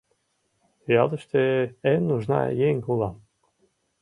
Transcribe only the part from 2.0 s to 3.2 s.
нужна еҥ улам.